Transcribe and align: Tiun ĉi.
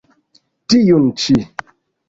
Tiun 0.75 1.07
ĉi. 1.25 1.39